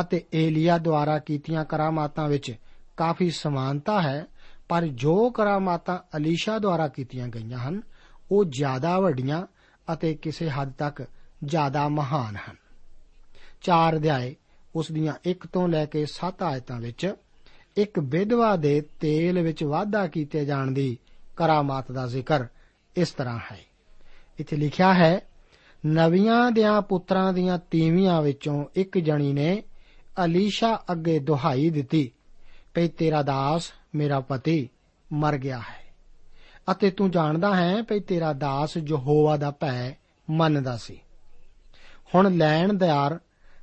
[0.00, 2.54] ਅਤੇ ਏਲੀਆ ਦੁਆਰਾ ਕੀਤੀਆਂ ਕਰਾਮਾਤਾਂ ਵਿੱਚ
[2.96, 4.26] ਕਾਫੀ ਸਮਾਨਤਾ ਹੈ,
[4.68, 7.82] ਪਰ ਜੋ ਕਰਾਮਾਤਾਂ ਅਲੀਸ਼ਾ ਦੁਆਰਾ ਕੀਤੀਆਂ ਗਈਆਂ ਹਨ,
[8.30, 9.46] ਉਹ ਜ਼ਿਆਦਾ ਵੱਡੀਆਂ
[9.92, 11.06] ਅਤੇ ਕਿਸੇ ਹੱਦ ਤੱਕ
[11.44, 12.56] ਜ਼ਿਆਦਾ ਮਹਾਨ ਹਨ।
[13.62, 14.36] ਚਾਰ ਅਧਿਆਏ
[14.74, 17.14] ਉਸ ਦੀਆਂ 1 ਤੋਂ ਲੈ ਕੇ 7 ਆਇਤਾਂ ਵਿੱਚ
[17.76, 20.98] ਇੱਕ ਵਿਧਵਾ ਦੇ ਤੇਲ ਵਿੱਚ ਵਾਧਾ ਕੀਤੇ ਜਾਣ ਦੀ
[21.36, 22.46] ਕਰਾਮਾਤ ਦਾ ਜ਼ਿਕਰ
[22.96, 23.58] ਇਸ ਤਰ੍ਹਾਂ ਹੈ।
[24.38, 25.20] ਇੱਥੇ ਲਿਖਿਆ ਹੈ
[25.86, 29.62] ਨਵੀਆਂ ਦਿਆਂ ਪੁੱਤਰਾਂ ਦੀਆਂ ਤੀਵੀਆਂ ਵਿੱਚੋਂ ਇੱਕ ਜਣੀ ਨੇ
[30.24, 32.12] ਅਲੀਸ਼ਾ ਅੱਗੇ ਦੁਹਾਈ ਦਿੱਤੀ,
[32.74, 34.68] ਭਈ ਤੇਰਾ ਦਾਸ ਮੇਰਾ ਪਤੀ
[35.12, 35.94] ਮਰ ਗਿਆ ਹੈ।
[36.70, 39.92] ਅਤੇ ਤੂੰ ਜਾਣਦਾ ਹੈ ਭਈ ਤੇਰਾ ਦਾਸ ਯਹੋਵਾ ਦਾ ਭੈ
[40.30, 41.00] ਮੰਨਦਾ ਸੀ।
[42.14, 43.20] ਹੁਣ ਲੈਣਦਾਰ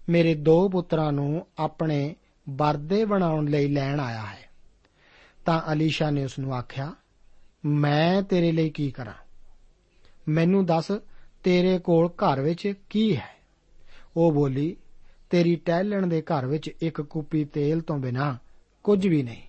[0.09, 2.15] ਮੇਰੇ ਦੋ ਪੁੱਤਰਾਂ ਨੂੰ ਆਪਣੇ
[2.49, 4.49] ਵਰਦੇ ਬਣਾਉਣ ਲਈ ਲੈਣ ਆਇਆ ਹੈ।
[5.45, 6.91] ਤਾਂ ਅਲੀਸ਼ਾ ਨੇ ਉਸ ਨੂੰ ਆਖਿਆ,
[7.65, 9.13] ਮੈਂ ਤੇਰੇ ਲਈ ਕੀ ਕਰਾਂ?
[10.27, 10.91] ਮੈਨੂੰ ਦੱਸ
[11.43, 13.29] ਤੇਰੇ ਕੋਲ ਘਰ ਵਿੱਚ ਕੀ ਹੈ?
[14.17, 14.75] ਉਹ ਬੋਲੀ,
[15.29, 18.38] ਤੇਰੀ ਟਹਿਲਣ ਦੇ ਘਰ ਵਿੱਚ ਇੱਕ ਕੁੱਪੀ ਤੇਲ ਤੋਂ ਬਿਨਾ
[18.84, 19.41] ਕੁਝ ਵੀ ਨਹੀਂ।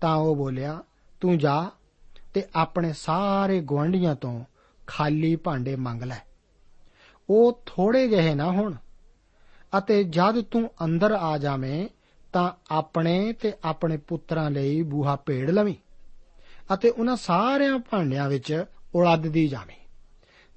[0.00, 0.82] ਤਾਂ ਉਹ ਬੋਲਿਆ,
[1.20, 1.70] ਤੂੰ ਜਾ
[2.34, 4.44] ਤੇ ਆਪਣੇ ਸਾਰੇ ਗੁਆਂਢੀਆਂ ਤੋਂ
[4.86, 6.18] ਖਾਲੀ ਭਾਂਡੇ ਮੰਗ ਲੈ।
[7.30, 8.74] ਉਹ ਥੋੜੇ ਜਿਹੇ ਨਾ ਹੋਣ,
[9.78, 11.88] ਅਤੇ ਜਦ ਤੂੰ ਅੰਦਰ ਆ ਜਾਵੇਂ,
[12.32, 15.74] ਤਾਂ ਆਪਣੇ ਤੇ ਆਪਣੇ ਪੁੱਤਰਾਂ ਲਈ ਬੂਹਾ ਭੇੜ ਲਵੀਂ,
[16.74, 19.77] ਅਤੇ ਉਹਨਾਂ ਸਾਰਿਆਂ ਭਾਂਡਿਆਂ ਵਿੱਚ ਉਲੱਦਦੀ ਜਾਵੇਂ।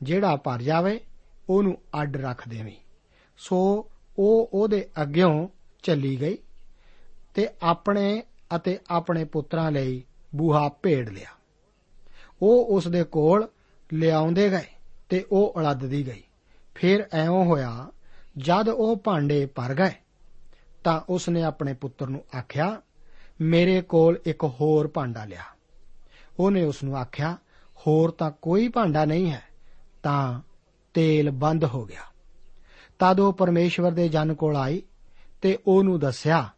[0.03, 0.99] ਜਿਹੜਾ ਭਰ ਜਾਵੇ,
[1.49, 2.75] ਉਹਨੂੰ ਅੱਡ ਰੱਖ ਦੇਵੀਂ।
[3.37, 5.47] ਸੋ ਉਹ ਉਹਦੇ ਅੱਗਿਓਂ
[5.83, 6.37] ਚੱਲੀ ਗਈ
[7.33, 8.23] ਤੇ ਆਪਣੇ
[8.55, 10.03] ਅਤੇ ਆਪਣੇ ਪੁੱਤਰਾਂ ਲਈ
[10.35, 11.29] ਬੂਹਾ ਭੇੜ ਲਿਆ।
[12.41, 13.47] ਉਹ ਉਸ ਦੇ ਕੋਲ
[13.93, 14.65] ਲਿਆਉਂਦੇ ਗਏ
[15.09, 16.23] ਤੇ ਉਹ ਉਲੱਦਦੀ ਗਈ।
[16.75, 17.91] ਫਿਰ ਐਉਂ ਹੋਇਆ,
[18.37, 19.93] ਜਦ ਉਹ ਭਾਂਡੇ ਭਰ ਗਏ,
[20.83, 22.81] ਤਾਂ ਉਸ ਨੇ ਆਪਣੇ ਪੁੱਤਰ ਨੂੰ ਆਖਿਆ,
[23.41, 25.43] ਮੇਰੇ ਕੋਲ ਇੱਕ ਹੋਰ ਭਾਂਡਾ ਲਿਆ।
[26.39, 27.37] ਉਹਨੇ ਉਸ ਨੂੰ ਆਖਿਆ,
[27.87, 29.50] ਹੋਰ ਤਾਂ ਕੋਈ ਭਾਂਡਾ ਨਹੀਂ ਹੈ।
[30.03, 30.41] ਤਾਂ
[30.93, 32.01] ਤੇਲ ਬੰਦ ਹੋ ਗਿਆ।
[32.99, 34.81] ਤਦ ਉਹ ਪਰਮੇਸ਼ਵਰ ਦੇ ਜਨ ਕੋਲ ਆਈ
[35.41, 36.49] ਤੇ ਉਹਨੂੰ ਦੱਸਿਆ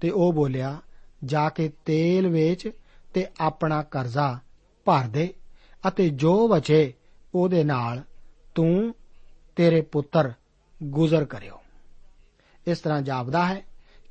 [0.00, 0.80] ਤੇ ਉਹ ਬੋਲਿਆ,
[1.24, 2.68] ਜਾ ਕੇ ਤੇਲ ਵੇਚ
[3.14, 4.38] ਤੇ ਆਪਣਾ ਕਰਜ਼ਾ
[4.84, 5.34] ਭਰ ਦੇ
[5.88, 6.92] ਅਤੇ ਜੋ ਬਚੇ
[7.34, 8.02] ਉਹਦੇ ਨਾਲ
[8.54, 8.94] ਤੂੰ
[9.56, 10.32] ਤੇਰੇ ਪੁੱਤਰ
[10.82, 11.60] ਗੁਜ਼ਰ ਕਰਿਓ।
[12.66, 13.62] ਇਸ ਤਰ੍ਹਾਂ ਜਾਪਦਾ ਹੈ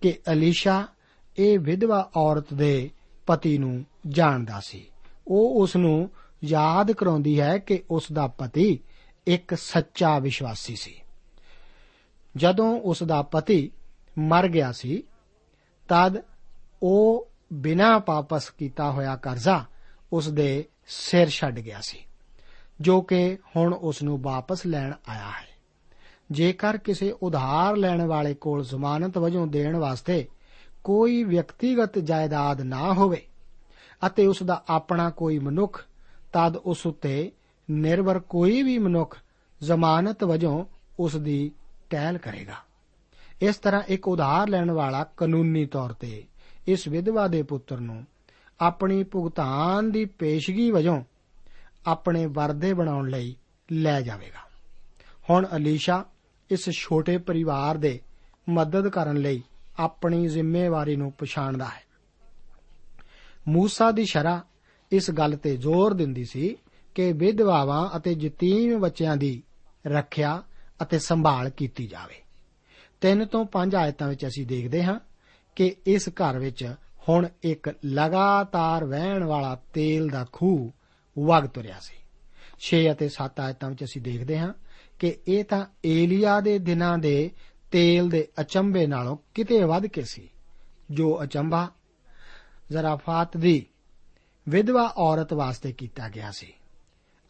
[0.02, 0.88] ਕਿ ਅਲੀਸ਼ਾ
[1.38, 2.90] ਇਹ ਵਿਧਵਾ ਔਰਤ ਦੇ
[3.28, 4.88] ਪਤੀ ਨੂੰ ਜਾਣਦਾ ਸੀ।
[5.28, 6.10] ਉਹ ਉਸ ਨੂੰ
[6.44, 8.80] ਯਾਦ ਕਰਾਉਂਦੀ ਹੈ ਕਿ ਉਸ ਦਾ ਪਤੀ
[9.28, 10.96] ਇੱਕ ਸੱਚਾ ਵਿਸ਼ਵਾਸੀ ਸੀ।
[12.36, 13.72] ਜਦੋਂ ਉਸ ਦਾ ਪਤੀ
[14.18, 15.04] ਮਰ ਗਿਆ ਸੀ,
[15.90, 16.22] ਤਦ
[16.84, 19.66] ਉਹ ਬਿਨਾਂ ਵਾਪਸ ਕੀਤਾ ਹੋਇਆ ਕਰਜ਼ਾ
[20.14, 21.98] ਉਸ ਦੇ ਸਿਰ ਛੱਡ ਗਿਆ ਸੀ,
[22.82, 25.48] ਜੋ ਕਿ ਹੁਣ ਉਸ ਨੂੰ ਵਾਪਸ ਲੈਣ ਆਇਆ ਹੈ।
[26.32, 30.28] ਜੇਕਰ ਕਿਸੇ ਉਧਾਰ ਲੈਣ ਵਾਲੇ ਕੋਲ ਜ਼ਮਾਨਤ ਵਜੋਂ ਦੇਣ ਵਾਸਤੇ
[30.84, 33.28] ਕੋਈ ਵਿਅਕਤੀਗਤ ਜਾਇਦਾਦ ਨਾ ਹੋਵੇ
[34.08, 35.86] ਅਤੇ ਉਸ ਦਾ ਆਪਣਾ ਕੋਈ ਮਨੁੱਖ
[36.34, 37.32] ਤਦ ਉਸ ਉੱਤੇ
[37.72, 39.18] ਨਿਰਭਰ ਕੋਈ ਵੀ ਮਨੁੱਖ
[39.64, 40.66] ਜ਼ਮਾਨਤ ਵਜੋਂ
[41.00, 41.52] ਉਸ ਦੀ
[41.90, 42.56] ਟਹਿਲ ਕਰੇਗਾ।
[43.42, 46.24] ਇਸ ਤਰ੍ਹਾਂ ਇੱਕ ਉਧਾਰ ਲੈਣ ਵਾਲਾ ਕਾਨੂੰਨੀ ਤੌਰ ਤੇ
[46.68, 48.06] ਇਸ ਵਿਧਵਾ ਦੇ ਪੁੱਤਰ ਨੂੰ
[48.62, 51.04] ਆਪਣੀ ਭੁਗਤਾਨ ਦੀ ਪੇਸ਼ਗੀ ਵਜੋਂ
[51.88, 53.36] ਆਪਣੇ ਵਰਦੇ ਬਣਾਉਣ ਲਈ
[53.72, 54.48] ਲੈ ਜਾਵੇਗਾ।
[55.30, 56.06] ਹੁਣ ਅਲੀਸ਼ਾ
[56.52, 58.02] ਇਸ ਛੋਟੇ ਪਰਿਵਾਰ ਦੇ
[58.50, 59.44] ਮਦਦ ਕਰਨ ਲਈ
[59.80, 61.84] ਆਪਣੀ ਜ਼ਿੰਮੇਵਾਰੀ ਨੂੰ ਪਛਾਣਦਾ ਹੈ।
[63.48, 64.44] ਮੂਸਾ ਦੀ ਸ਼ਰਾ
[64.92, 66.58] ਇਸ ਗੱਲ ਤੇ ਜ਼ੋਰ ਦਿੰਦੀ ਸੀ
[66.96, 69.44] ਕਿ ਵਿਧਵਾਵਾਂ ਅਤੇ ਯਤੀਮ ਬੱਚਿਆਂ ਦੀ
[69.88, 70.44] ਰੱਖਿਆ
[70.82, 72.16] ਅਤੇ ਸੰਭਾਲ ਕੀਤੀ ਜਾਵੇ।
[73.02, 75.00] ਤਿੰਨ ਤੋਂ ਪੰਜ ਆਇਤਾਂ ਵਿੱਚ ਅਸੀਂ ਦੇਖਦੇ ਹਾਂ
[75.56, 76.74] ਕਿ ਇਸ ਘਰ ਵਿੱਚ
[77.10, 80.72] ਹੁਣ ਇੱਕ ਲਗਾਤਾਰ ਵਹਿਣ ਵਾਲਾ ਤੇਲ ਦਾ ਖੂਹ
[81.20, 81.96] ਵਗ ਤੁਰਿਆ ਸੀ।
[82.60, 84.54] 6 ਅਤੇ 7 ਆਇਤਾਂ ਵਿੱਚ ਅਸੀਂ ਦੇਖਦੇ ਹਾਂ
[85.00, 87.32] ਕਿ ਇਹ ਤਾਂ ਏਲੀਆ ਦੇ ਦਿਨਾਂ ਦੇ
[87.72, 90.30] ਤੇਲ ਦੇ ਅਚੰਭੇ ਨਾਲੋਂ ਕਿਤੇ ਵੱਧ ਕੇ ਸੀ।
[90.92, 91.72] ਜੋ ਅਚੰਭਾ
[92.70, 93.66] ਜ਼ਰਾਫਾਤ ਦੀ
[94.50, 96.54] ਵਿਧਵਾ ਔਰਤ ਵਾਸਤੇ ਕੀਤਾ ਗਿਆ ਸੀ।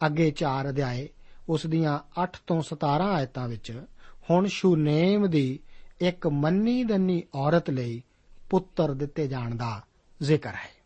[0.06, 1.08] ਅੱਗੇ 4 ਅਧਿਆਏ
[1.48, 3.82] ਉਸ ਦੀਆਂ 8 ਤੋਂ 17 ਆਇਤਾਂ ਵਿੱਚ
[4.30, 5.60] ਹੁਣ ਸ਼ੂਨੇਮ ਦੀ
[6.00, 8.02] ਇੱਕ ਮੰਨੀ ਦੰਨੀ ਔਰਤ ਲਈ
[8.50, 9.82] ਪੁੱਤਰ ਦਿੱਤੇ ਜਾਣ ਦਾ
[10.22, 10.78] ਜ਼ਿਕਰ ਹੈ।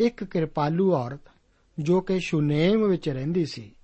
[0.00, 1.20] ਇੱਕ ਕਿਰਪਾਲੂ ਔਰਤ
[1.78, 3.74] ਜੋ ਕਿ ਸ਼ੂਨੇਮ ਵਿੱਚ ਰਹਿੰਦੀ ਸੀ,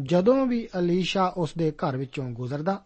[0.00, 2.84] ਜਦੋਂ ਵੀ ਅਲੀਸ਼ਾ ਉਸ ਦੇ ਘਰ ਵਿੱਚੋਂ ਗੁਜ਼ਰਦਾ,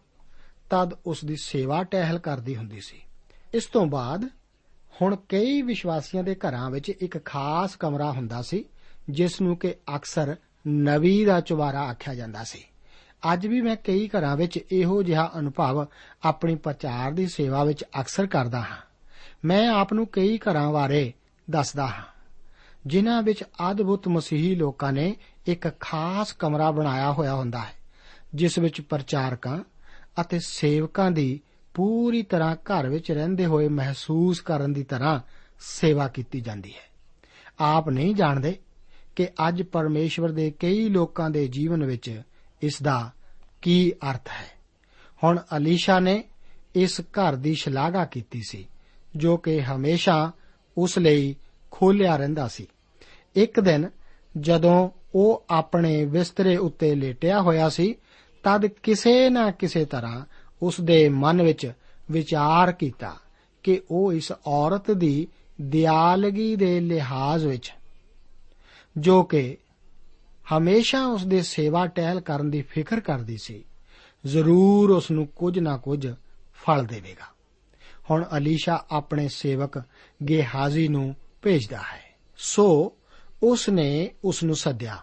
[0.69, 3.01] ਤਦ ਉਸ ਦੀ ਸੇਵਾ ਟਹਿਲ ਕਰਦੀ ਹੁੰਦੀ ਸੀ।
[3.53, 4.29] ਇਸ ਤੋਂ ਬਾਅਦ
[5.01, 8.63] ਹੁਣ ਕਈ ਵਿਸ਼ਵਾਸੀਆਂ ਦੇ ਘਰਾਂ ਵਿੱਚ ਇੱਕ ਖਾਸ ਕਮਰਾ ਹੁੰਦਾ ਸੀ,
[9.09, 10.35] ਜਿਸ ਨੂੰ ਕਿ ਅਕਸਰ
[10.67, 12.63] ਨਵੀ ਦਾ ਚੁਬਾਰਾ ਆਖਿਆ ਜਾਂਦਾ ਸੀ।
[13.33, 15.85] ਅੱਜ ਵੀ ਮੈਂ ਕਈ ਘਰਾਂ ਵਿੱਚ ਇਹੋ ਜਿਹਾ ਅਨੁਭਵ
[16.23, 18.77] ਆਪਣੀ ਪ੍ਰਚਾਰ ਦੀ ਸੇਵਾ ਵਿੱਚ ਅਕਸਰ ਕਰਦਾ ਹਾਂ।
[19.45, 21.11] ਮੈਂ ਆਪ ਨੂੰ ਕਈ ਘਰਾਂ ਬਾਰੇ
[21.47, 22.03] ਦੱਸਦਾ ਹਾਂ,
[22.85, 27.73] ਜਿਨ੍ਹਾਂ ਵਿੱਚ ਅਦਭੁਤ ਮਸੀਹੀ ਲੋਕਾਂ ਨੇ ਇੱਕ ਖਾਸ ਕਮਰਾ ਬਣਾਇਆ ਹੋਇਆ ਹੁੰਦਾ ਹੈ,
[28.35, 29.57] ਜਿਸ ਵਿੱਚ ਪ੍ਰਚਾਰਕਾਂ
[30.21, 31.39] ਅਤੇ ਸੇਵਕਾਂ ਦੀ
[31.79, 35.19] ਪੂਰੀ ਤਰ੍ਹਾਂ ਘਰ ਵਿੱਚ ਰਹਿੰਦੇ ਹੋਏ ਮਹਿਸੂਸ ਕਰਨ ਦੀ ਤਰ੍ਹਾਂ
[35.59, 36.89] ਸੇਵਾ ਕੀਤੀ ਜਾਂਦੀ ਹੈ।
[37.59, 38.57] ਆਪ ਨਹੀਂ ਜਾਣਦੇ
[39.15, 42.21] ਕਿ ਅੱਜ ਪਰਮੇਸ਼ਵਰ ਦੇ ਕਈ ਲੋਕਾਂ ਦੇ ਜੀਵਨ ਵਿੱਚ
[42.61, 43.11] ਇਸ ਦਾ
[43.61, 44.51] ਕੀ ਅਰਥ ਹੈ।
[45.23, 46.23] ਹੁਣ ਅਲੀਸ਼ਾ ਨੇ
[46.75, 48.67] ਇਸ ਘਰ ਦੀ ਸ਼ਲਾਘਾ ਕੀਤੀ ਸੀ,
[49.15, 50.31] ਜੋ ਕਿ ਹਮੇਸ਼ਾ
[50.77, 51.35] ਉਸ ਲਈ
[51.71, 52.67] ਖੋਲਿਆ ਰਹਿੰਦਾ ਸੀ।
[53.35, 53.89] ਇੱਕ ਦਿਨ
[54.37, 57.95] ਜਦੋਂ ਉਹ ਆਪਣੇ ਬਿਸਤਰੇ ਉੱਤੇ ਲੇਟਿਆ ਹੋਇਆ ਸੀ,
[58.43, 60.25] ਤਦ ਕਿਸੇ ਨਾ ਕਿਸੇ ਤਰ੍ਹਾਂ
[60.61, 61.71] ਉਸ ਦੇ ਮਨ ਵਿੱਚ
[62.11, 63.15] ਵਿਚਾਰ ਕੀਤਾ
[63.63, 65.27] ਕਿ ਉਹ ਇਸ ਔਰਤ ਦੀ
[65.61, 67.73] ਦਿਆਲਗੀ ਦੇ ਲਿਹਾਜ਼ ਵਿੱਚ,
[68.97, 69.57] ਜੋ ਕਿ
[70.57, 73.63] ਹਮੇਸ਼ਾ ਉਸ ਦੇ ਸੇਵਾ ਟਹਿਲ ਕਰਨ ਦੀ ਫਿਕਰ ਕਰਦੀ ਸੀ,
[74.25, 76.07] ਜ਼ਰੂਰ ਉਸ ਨੂੰ ਕੁਝ ਨਾ ਕੁਝ
[76.53, 77.25] ਫਲ ਦੇਵੇਗਾ।
[78.11, 79.81] ਹੁਣ ਅਲੀਸ਼ਾ ਆਪਣੇ ਸੇਵਕ
[80.29, 82.93] ਗੇਹਾਜ਼ੀ ਨੂੰ ਭੇਜਦਾ ਹੈ। ਸੋ
[83.43, 84.97] ਉਸ ਨੇ ਉਸ ਨੂੰ ਸੱਦਿਆ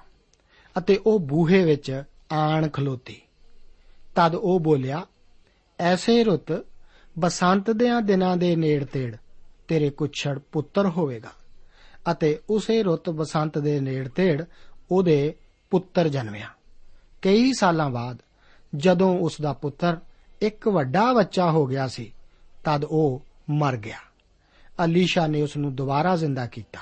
[0.78, 3.20] ਅਤੇ ਉਹ ਬੂਹੇ ਵਿੱਚ ਆਣ ਖਲੋਤੀ।
[4.16, 5.06] ਤਦ ਉਹ ਬੋਲਿਆ
[5.80, 6.64] ਐਸੇ ਰੁੱਤ,
[7.18, 9.16] ਬਸੰਤ ਦੇ ਦਿਨਾਂ ਦੇ ਨੇੜ ਤੇੜ,
[9.68, 11.30] ਤੇਰੇ ਕੁਛੜ ਪੁੱਤਰ ਹੋਵੇਗਾ।
[12.10, 14.44] ਅਤੇ ਉਸੇ ਰੁੱਤ ਬਸੰਤ ਦੇ ਨੇੜ ਤੇੜ,
[14.90, 15.34] ਉਹਦੇ
[15.70, 16.48] ਪੁੱਤਰ ਜਨਮਿਆ।
[17.22, 18.18] ਕਈ ਸਾਲਾਂ ਬਾਅਦ,
[18.76, 19.96] ਜਦੋਂ ਉਸ ਦਾ ਪੁੱਤਰ
[20.42, 22.12] ਇੱਕ ਵੱਡਾ ਬੱਚਾ ਹੋ ਗਿਆ ਸੀ,
[22.64, 23.98] ਤਦ ਉਹ ਮਰ ਗਿਆ।
[24.84, 26.78] ਅਲੀਸ਼ਾ ਨੇ ਉਸ ਨੂੰ ਦੁਬਾਰਾ ਜ਼ਿੰਦਾ ਕੀਤਾ।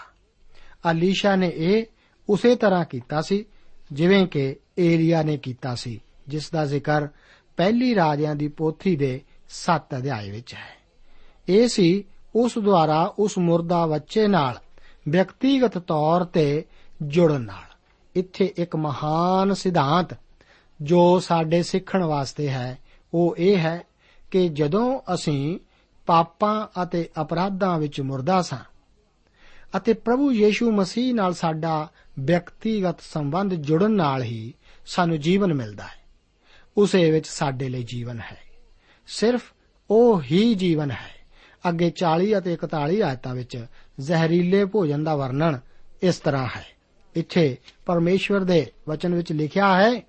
[0.90, 1.84] ਅਲੀਸ਼ਾ ਨੇ ਇਹ
[2.28, 3.44] ਉਸੇ ਤਰ੍ਹਾਂ ਕੀਤਾ ਸੀ,
[3.92, 7.08] ਜਿਵੇਂ ਕਿ ਏਲੀਆ ਨੇ ਕੀਤਾ ਸੀ, ਜਿਸ ਦਾ ਜ਼ਿਕਰ
[7.56, 10.84] ਪਹਿਲੀ ਰਾਜਿਆਂ ਦੀ ਪੋਥੀ ਦੇ 7 ਅਧਿਆਏ ਵਿੱਚ ਹੈ।
[11.48, 14.58] ਇਹ ਸੀ ਉਸ ਦੁਆਰਾ ਉਸ ਮੁਰਦਾ ਬੱਚੇ ਨਾਲ
[15.08, 16.64] ਵਿਅਕਤੀਗਤ ਤੌਰ ਤੇ
[17.02, 17.74] ਜੁੜਨ ਨਾਲ।
[18.14, 20.16] ਇੱਥੇ ਇੱਕ ਮਹਾਨ ਸਿਧਾਂਤ
[20.82, 22.78] ਜੋ ਸਾਡੇ ਸਿੱਖਣ ਵਾਸਤੇ ਹੈ,
[23.14, 23.82] ਉਹ ਇਹ ਹੈ
[24.30, 25.58] ਕਿ ਜਦੋਂ ਅਸੀਂ
[26.06, 28.58] ਪਾਪਾਂ ਅਤੇ ਅਪਰਾਧਾਂ ਵਿੱਚ ਮੁਰਦਾ ਸਾਂ
[29.76, 31.88] ਅਤੇ ਪ੍ਰਭੂ ਯੀਸ਼ੂ ਮਸੀਹ ਨਾਲ ਸਾਡਾ
[32.18, 34.54] ਵਿਅਕਤੀਗਤ ਸੰਬੰਧ ਜੁੜਨ ਨਾਲ ਹੀ
[34.86, 36.03] ਸਾਨੂੰ ਜੀਵਨ ਮਿਲਦਾ ਹੈ
[36.76, 38.38] ਉਸੇ ਵਿੱਚ ਸਾਡੇ ਲਈ ਜੀਵਨ ਹੈ।
[39.06, 39.52] ਸਿਰਫ
[39.90, 41.14] ਉਹ ਹੀ ਜੀਵਨ ਹੈ।
[41.68, 43.66] ਅੱਗੇ 40 ਅਤੇ 41 ਆਇਤਾਂ ਵਿੱਚ
[44.00, 45.58] ਜ਼ਹਿਰੀਲੇ ਭੋਜਨ ਦਾ ਵਰਣਨ
[46.02, 46.66] ਇਸ ਤਰ੍ਹਾਂ ਹੈ।
[47.14, 47.56] ਇੱਥੇ
[47.86, 50.02] ਪਰਮੇਸ਼ਵਰ ਦੇ ਵਚਨ ਵਿੱਚ ਲਿਖਿਆ ਹੈ,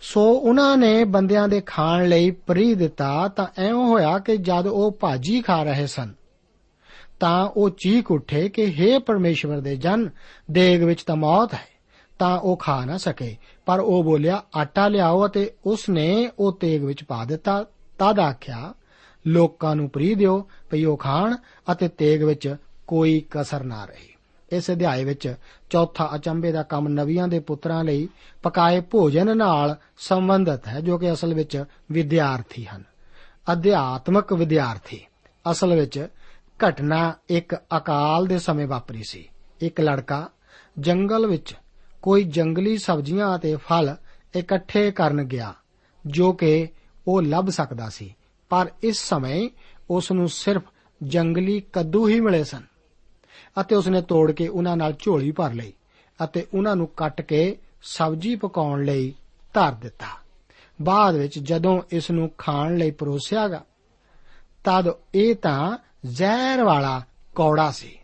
[0.00, 4.92] ਸੋ ਉਹਨਾਂ ਨੇ ਬੰਦਿਆਂ ਦੇ ਖਾਣ ਲਈ ਪਰੀ ਦਿੱਤਾ ਤਾਂ ਐਵੇਂ ਹੋਇਆ ਕਿ ਜਦ ਉਹ
[4.92, 6.14] ਭਾਜੀ ਖਾ ਰਹੇ ਸਨ,
[7.20, 10.10] ਤਾਂ ਉਹ ਚੀਕ ਉੱਠੇ ਕਿ हे ਪਰਮੇਸ਼ਵਰ ਦੇ ਜਨ,
[10.50, 11.75] ਦੇਗ ਵਿੱਚ ਤਾਂ ਮੌਤ ਹੈ।
[12.18, 16.84] ਤਾਂ ਉਹ ਖਾ ਨਾ ਸਕੇ। ਪਰ ਉਹ ਬੋਲਿਆ, ਆਟਾ ਲਿਆਓ ਅਤੇ ਉਸ ਨੇ ਉਹ ਤੇਗ
[16.84, 17.64] ਵਿੱਚ ਪਾ ਦਿੱਤਾ।
[17.98, 18.74] ਤਦ ਆਖਿਆ,
[19.26, 21.36] ਲੋਕਾਂ ਨੂੰ ਪ੍ਰੀ ਦਿਓ, ਭਈ ਉਹ ਖਾਣ
[21.72, 24.16] ਅਤੇ ਤੇਗ ਵਿੱਚ ਕੋਈ ਕਸਰ ਨਾ ਰਹੇ।
[24.52, 25.34] ਇਸ ਅਧਿਆਏ ਵਿੱਚ
[25.70, 28.08] ਚੌਥਾ ਅਚੰਬੇ ਦਾ ਕੰਮ ਨਵੀਆਂ ਦੇ ਪੁੱਤਰਾਂ ਲਈ
[28.42, 32.82] ਪਕਾਏ ਭੋਜਨ ਨਾਲ ਸੰਬੰਧਿਤ ਹੈ, ਜੋ ਕਿ ਅਸਲ ਵਿੱਚ ਵਿਦਿਆਰਥੀ ਹਨ।
[33.52, 35.00] ਅਧਿਆਤਮਕ ਵਿਦਿਆਰਥੀ।
[35.50, 36.08] ਅਸਲ ਵਿੱਚ
[36.68, 39.28] ਘਟਨਾ ਇੱਕ ਅਕਾਲ ਦੇ ਸਮੇਂ ਵਾਪਰੀ ਸੀ।
[39.60, 40.28] ਇੱਕ ਲੜਕਾ
[40.78, 41.54] ਜੰਗਲ ਵਿੱਚ
[42.06, 43.96] ਕੋਈ ਜੰਗਲੀ ਸਬਜ਼ੀਆਂ ਅਤੇ ਫਲ
[44.36, 45.54] ਇਕੱਠੇ ਕਰਨ ਗਿਆ,
[46.06, 46.68] ਜੋ ਕਿ
[47.08, 48.14] ਉਹ ਲੱਭ ਸਕਦਾ ਸੀ।
[48.48, 49.48] ਪਰ ਇਸ ਸਮੇਂ
[49.90, 50.62] ਉਸ ਨੂੰ ਸਿਰਫ
[51.02, 52.62] ਜੰਗਲੀ ਕੱਦੂ ਹੀ ਮਿਲੇ ਸਨ
[53.60, 55.72] ਅਤੇ ਉਸਨੇ ਤੋੜ ਕੇ ਉਹਨਾਂ ਨਾਲ ਝੋਲੀ ਭਰ ਲਈ
[56.24, 59.14] ਅਤੇ ਉਹਨਾਂ ਨੂੰ ਕੱਟ ਕੇ ਸਬਜ਼ੀ ਪਕਾਉਣ ਲਈ
[59.54, 60.06] ਧਰ ਦਿੱਤਾ।
[60.82, 63.64] ਬਾਅਦ ਵਿੱਚ ਜਦੋਂ ਇਸ ਨੂੰ ਖਾਣ ਲਈ ਪਰੋਸਿਆਗਾ
[64.64, 67.02] ਤਦ ਇਹ ਤਾਂ ਜ਼ਹਿਰ ਵਾਲਾ
[67.34, 67.98] ਕੌੜਾ ਸੀ।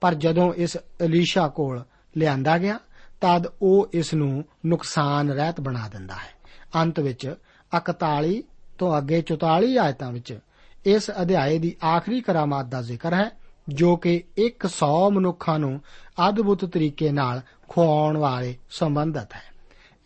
[0.00, 1.84] ਪਰ ਜਦੋਂ ਇਸ ਅਲੀਸ਼ਾ ਕੋਲ
[2.16, 2.78] ਲਿਆਂਦਾ ਗਿਆ
[3.24, 6.34] ਤਦ ਉਹ ਇਸ ਨੂੰ ਨੁਕਸਾਨ ਰਹਿਤ ਬਣਾ ਦਿੰਦਾ ਹੈ।
[6.82, 7.34] ਅੰਤ ਵਿੱਚ
[7.72, 8.42] 41
[8.78, 10.38] ਤੋਂ ਅੱਗੇ 44 ਆਇਤਾਂ ਵਿੱਚ
[10.86, 13.30] ਇਸ ਅਧਿਆਏ ਦੀ ਆਖਰੀ ਕਰਾਮਾਤ ਦਾ ਜ਼ਿਕਰ ਹੈ,
[13.68, 15.80] ਜੋ ਕਿ 100 ਮਨੁੱਖਾਂ ਨੂੰ
[16.28, 19.42] ਅਦਭੁਤ ਤਰੀਕੇ ਨਾਲ ਖੁਆਉਣ ਵਾਲੇ ਸੰਬੰਧਤ ਹੈ।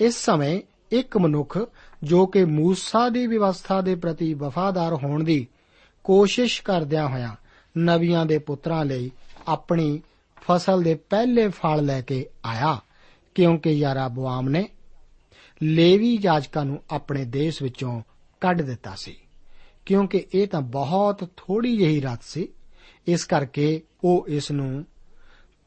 [0.00, 0.60] ਇਸ ਸਮੇਂ
[0.92, 1.58] ਇੱਕ ਮਨੁੱਖ,
[2.02, 5.46] ਜੋ ਕਿ ਮੂਸਾ ਦੀ ਵਿਵਸਥਾ ਦੇ ਪ੍ਰਤੀ ਵਫਾਦਾਰ ਹੋਣ ਦੀ
[6.04, 7.34] ਕੋਸ਼ਿਸ਼ ਕਰਦਿਆਂ ਹੋਇਆਂ
[7.78, 9.10] ਨਬੀਆਂ ਦੇ ਪੁੱਤਰਾਂ ਲਈ
[9.48, 10.02] ਆਪਣੀ
[10.40, 12.80] ਫਸਲ ਦੇ ਪਹਿਲੇ ਫਲ ਲੈ ਕੇ ਆਇਆ।
[13.38, 14.68] ਕਿਉਂਕਿ ਯਾਰਾਬੁਆਮ ਨੇ
[15.62, 18.02] ਲੇਵੀ ਜਾਜਕਾਂ ਨੂੰ ਆਪਣੇ ਦੇਸ਼ ਵਿੱਚੋਂ
[18.40, 19.16] ਕੱਢ ਦਿੱਤਾ ਸੀ।
[19.86, 22.48] ਕਿਉਂਕਿ ਇਹ ਤਾਂ ਬਹੁਤ ਥੋੜੀ ਜਿਹੀ ਰਤ ਸੀ।
[23.06, 24.84] ਇਸ ਕਰਕੇ ਉਹ ਇਸ ਨੂੰ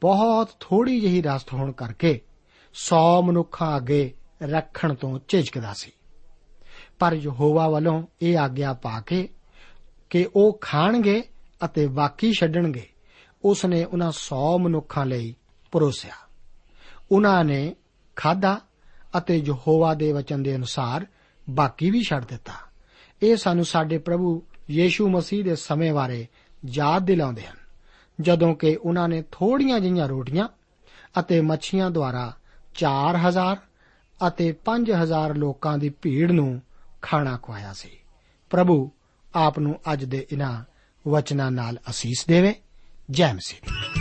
[0.01, 2.21] ਬਹੁਤ ਥੋੜੀ ਜਿਹੀ ਰਸਤ ਹੋਣ ਕਰਕੇ
[2.73, 5.91] 100 ਮਨੁੱਖਾਂ ਅੱਗੇ ਰੱਖਣ ਤੋਂ ਝਿਜਕਦਾ ਸੀ।
[6.99, 9.29] ਪਰ ਯਹੋਵਾ ਵੱਲੋਂ ਇਹ ਆਗਿਆ ਪਾ ਕੇ
[10.09, 11.23] ਕਿ ਉਹ ਖਾਣਗੇ
[11.65, 12.89] ਅਤੇ ਬਾਕੀ ਛੱਡਣਗੇ
[13.45, 15.35] ਉਸ ਨੇ ਉਹਨਾਂ 100 ਮਨੁੱਖਾਂ ਲਈ
[15.71, 16.30] ਪਰੋਸਿਆ।
[17.11, 17.75] ਉਹਨਾਂ ਨੇ
[18.15, 18.61] ਖਾਦਾ
[19.17, 21.07] ਅਤੇ ਯਹੋਵਾ ਦੇ ਵਚਨ ਦੇ ਅਨੁਸਾਰ
[21.49, 22.53] ਬਾਕੀ ਵੀ ਛੱਡ ਦਿੱਤਾ।
[23.23, 26.27] ਇਹ ਸਾਨੂੰ ਸਾਡੇ ਪ੍ਰਭੂ ਯੀਸ਼ੂ ਮਸੀਹ ਦੇ ਸਮੇਂ ਬਾਰੇ
[26.65, 27.57] ਯਾਦ ਦਿਲਾਉਂਦੇ ਹਨ,
[28.21, 30.47] ਜਦੋਂ ਕਿ ਉਹਨਾਂ ਨੇ ਥੋੜੀਆਂ ਜਿਹੀਆਂ ਰੋਟੀਆਂ
[31.19, 32.33] ਅਤੇ ਮੱਛੀਆਂ ਦੁਆਰਾ
[32.75, 33.57] 4000
[34.27, 36.61] ਅਤੇ 5000 ਲੋਕਾਂ ਦੀ ਭੀੜ ਨੂੰ
[37.01, 37.89] ਖਾਣਾ ਖਵਾਇਆ ਸੀ।
[38.49, 38.91] ਪ੍ਰਭੂ
[39.35, 40.63] ਆਪ ਨੂੰ ਅੱਜ ਦੇ ਇਹਨਾਂ
[41.09, 42.55] ਵਚਨਾਂ ਨਾਲ ਅਸੀਸ ਦੇਵੇ।
[43.11, 44.00] ਜੈ ਮਸੀਹ।